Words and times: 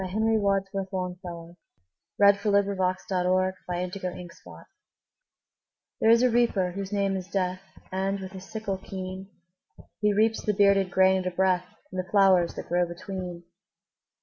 Henry 0.03 0.39
Wadsworth 0.39 0.91
Longfellow 0.91 1.57
The 2.17 2.25
Reaper 2.25 2.57
And 2.57 2.67
The 2.73 4.39
Flowers 4.43 4.65
THERE 5.99 6.09
is 6.09 6.23
a 6.23 6.29
Reaper 6.31 6.71
whose 6.71 6.91
name 6.91 7.15
is 7.15 7.27
Death, 7.27 7.61
And, 7.91 8.19
with 8.19 8.31
his 8.31 8.45
sickle 8.49 8.79
keen, 8.79 9.29
He 9.99 10.11
reaps 10.11 10.43
the 10.43 10.55
bearded 10.55 10.89
grain 10.89 11.21
at 11.23 11.31
a 11.31 11.35
breath, 11.35 11.67
And 11.91 11.99
the 12.03 12.09
flowers 12.09 12.55
that 12.55 12.67
grow 12.67 12.87
between. 12.87 13.43